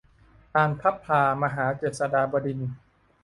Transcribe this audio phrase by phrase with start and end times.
[0.53, 2.71] ลานพลับพลามหาเจษฎาบดินทร์